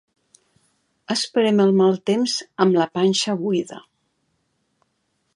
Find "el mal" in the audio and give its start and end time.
1.65-1.99